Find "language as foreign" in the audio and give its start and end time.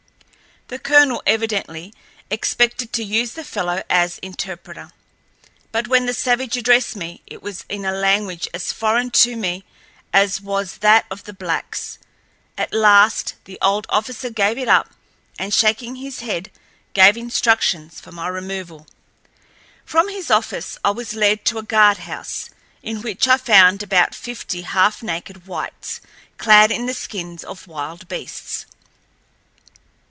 7.91-9.11